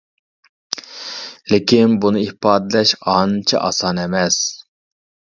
لېكىن 1.51 1.91
بۇنى 2.05 2.23
ئىپادىلەش 2.27 2.93
ئانچە 3.13 3.61
ئاسان 3.67 4.01
ئەمەس. 4.05 4.39